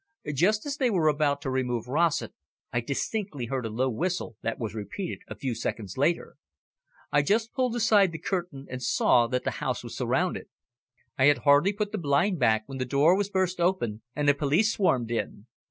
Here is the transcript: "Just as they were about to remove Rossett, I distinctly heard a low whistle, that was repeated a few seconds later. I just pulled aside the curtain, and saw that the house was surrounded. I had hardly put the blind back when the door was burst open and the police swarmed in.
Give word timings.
"Just 0.33 0.65
as 0.65 0.77
they 0.77 0.89
were 0.89 1.07
about 1.09 1.41
to 1.43 1.51
remove 1.51 1.87
Rossett, 1.87 2.33
I 2.73 2.79
distinctly 2.81 3.45
heard 3.45 3.67
a 3.67 3.69
low 3.69 3.87
whistle, 3.87 4.35
that 4.41 4.57
was 4.57 4.73
repeated 4.73 5.19
a 5.27 5.35
few 5.35 5.53
seconds 5.53 5.95
later. 5.95 6.37
I 7.11 7.21
just 7.21 7.53
pulled 7.53 7.75
aside 7.75 8.11
the 8.11 8.17
curtain, 8.17 8.65
and 8.67 8.81
saw 8.81 9.27
that 9.27 9.43
the 9.43 9.51
house 9.61 9.83
was 9.83 9.95
surrounded. 9.95 10.49
I 11.19 11.25
had 11.25 11.43
hardly 11.45 11.71
put 11.71 11.91
the 11.91 11.99
blind 11.99 12.39
back 12.39 12.63
when 12.67 12.79
the 12.79 12.83
door 12.83 13.15
was 13.15 13.29
burst 13.29 13.59
open 13.59 14.01
and 14.15 14.27
the 14.27 14.33
police 14.33 14.73
swarmed 14.73 15.11
in. 15.11 15.45